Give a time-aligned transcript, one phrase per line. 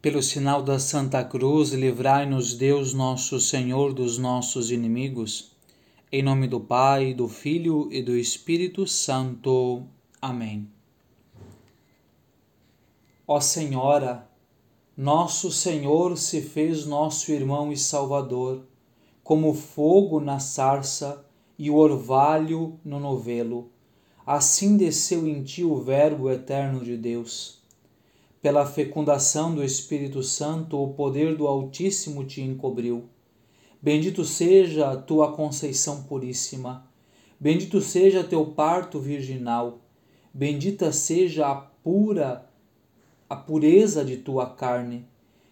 [0.00, 5.50] Pelo sinal da Santa Cruz, livrai-nos Deus nosso Senhor dos nossos inimigos.
[6.12, 9.82] Em nome do Pai, do Filho e do Espírito Santo.
[10.22, 10.68] Amém.
[13.26, 14.30] Ó Senhora,
[14.96, 18.62] nosso Senhor se fez nosso irmão e Salvador,
[19.24, 21.26] como fogo na sarça
[21.58, 23.68] e o orvalho no novelo.
[24.24, 27.57] Assim desceu em ti o Verbo eterno de Deus
[28.40, 33.08] pela fecundação do Espírito Santo, o poder do Altíssimo te encobriu.
[33.82, 36.88] Bendito seja a tua conceição puríssima.
[37.38, 39.80] Bendito seja teu parto virginal.
[40.32, 42.48] Bendita seja a pura
[43.28, 45.04] a pureza de tua carne.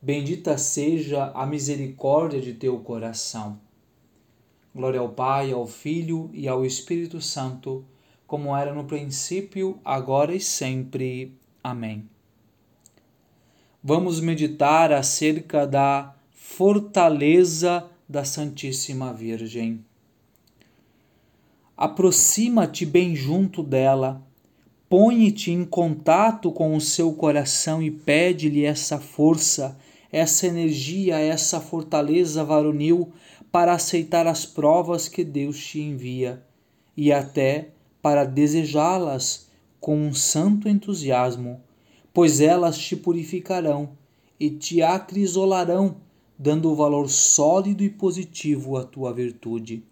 [0.00, 3.60] Bendita seja a misericórdia de teu coração.
[4.74, 7.84] Glória ao Pai, ao Filho e ao Espírito Santo,
[8.26, 11.36] como era no princípio, agora e sempre.
[11.62, 12.08] Amém
[13.82, 19.84] vamos meditar acerca da fortaleza da Santíssima Virgem.
[21.76, 24.20] Aproxima-te bem junto dela,
[24.88, 29.78] põe-te em contato com o seu coração e pede-lhe essa força,
[30.10, 33.12] essa energia, essa fortaleza varonil
[33.52, 36.42] para aceitar as provas que Deus te envia
[36.96, 37.68] e até
[38.02, 39.48] para desejá-las
[39.78, 41.60] com um santo entusiasmo
[42.18, 43.90] pois elas te purificarão
[44.40, 45.98] e te acrisolarão,
[46.36, 49.84] dando valor sólido e positivo à tua virtude.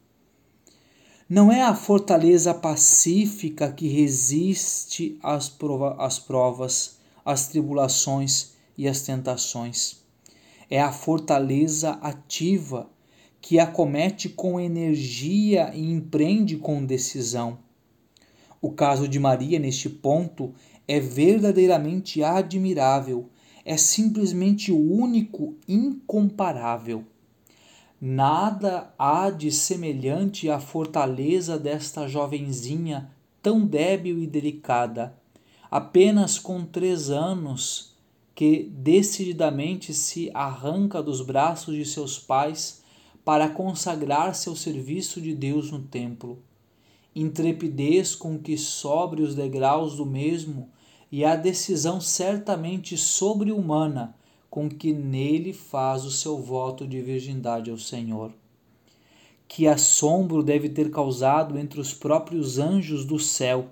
[1.28, 9.02] Não é a fortaleza pacífica que resiste às, prova às provas, às tribulações e às
[9.02, 9.98] tentações.
[10.68, 12.90] É a fortaleza ativa
[13.40, 17.56] que acomete com energia e empreende com decisão.
[18.60, 20.52] O caso de Maria, neste ponto,
[20.88, 23.28] é verdadeiramente admirável,
[23.64, 27.04] é simplesmente único, incomparável.
[28.00, 33.10] Nada há de semelhante à fortaleza desta jovenzinha
[33.42, 35.16] tão débil e delicada,
[35.70, 37.94] apenas com três anos,
[38.34, 42.82] que decididamente se arranca dos braços de seus pais
[43.24, 46.42] para consagrar-se ao serviço de Deus no templo.
[47.14, 50.68] Intrepidez com que sobre os degraus do mesmo
[51.10, 54.14] e a decisão certamente sobre-humana
[54.50, 58.32] com que nele faz o seu voto de virgindade ao Senhor.
[59.46, 63.68] Que assombro deve ter causado entre os próprios anjos do céu!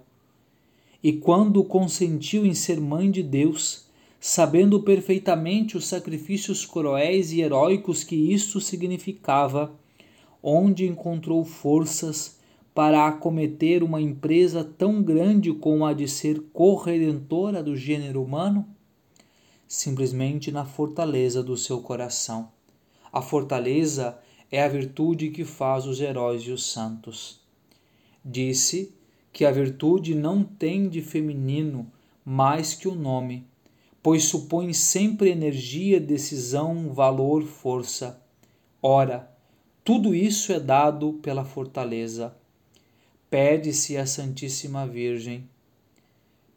[1.03, 3.85] E quando consentiu em ser mãe de Deus,
[4.21, 9.73] sabendo perfeitamente os sacrifícios cruéis e heróicos que isto significava,
[10.43, 12.39] onde encontrou forças
[12.75, 18.67] para acometer uma empresa tão grande como a de ser corredentora do gênero humano?
[19.69, 22.51] Simplesmente na fortaleza do seu coração.
[23.13, 24.19] A fortaleza
[24.51, 27.41] é a virtude que faz os heróis e os santos.
[28.25, 28.93] Disse
[29.33, 31.87] que a virtude não tem de feminino
[32.25, 33.47] mais que o nome,
[34.03, 38.21] pois supõe sempre energia, decisão, valor, força.
[38.83, 39.31] Ora,
[39.85, 42.35] tudo isso é dado pela fortaleza
[43.35, 45.51] pede-se à Santíssima Virgem.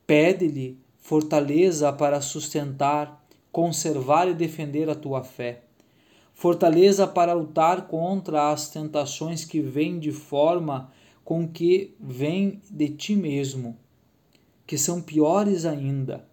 [0.05, 5.63] Pede-lhe fortaleza para sustentar, conservar e defender a tua fé.
[6.35, 10.93] Fortaleza para lutar contra as tentações que vêm de forma
[11.25, 13.75] com que vêm de ti mesmo,
[14.67, 16.27] que são piores ainda.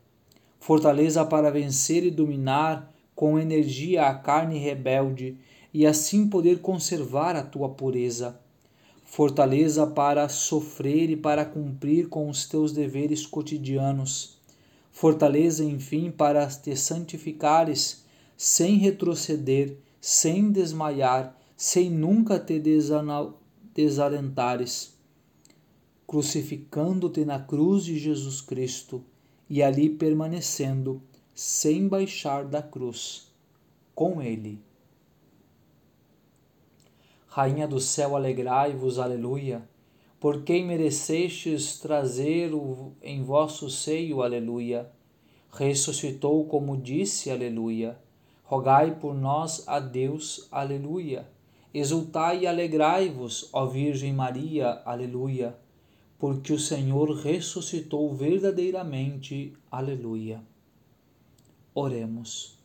[0.61, 5.39] Fortaleza para vencer e dominar com energia a carne rebelde
[5.73, 8.44] e assim poder conservar a tua pureza
[9.15, 14.41] fortaleza para sofrer e para cumprir com os teus deveres cotidianos,
[14.91, 18.05] fortaleza, enfim, para te santificares
[18.37, 22.61] sem retroceder, sem desmaiar, sem nunca te
[23.73, 24.95] desalentares,
[26.09, 29.01] crucificando-te na cruz de Jesus Cristo
[29.49, 31.01] e ali permanecendo,
[31.33, 33.29] sem baixar da cruz,
[33.95, 34.59] com Ele.
[37.37, 39.69] Rainha do céu, alegrai-vos, aleluia.
[40.21, 44.89] Por quem merecestes trazer-o em vosso seio, aleluia.
[45.51, 47.99] Ressuscitou como disse, aleluia.
[48.45, 51.29] Rogai por nós a Deus, aleluia.
[51.75, 55.59] Exultai e alegrai-vos, ó Virgem Maria, aleluia.
[56.17, 60.41] Porque o Senhor ressuscitou verdadeiramente, aleluia.
[61.75, 62.57] Oremos.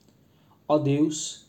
[0.68, 1.49] Ó Deus,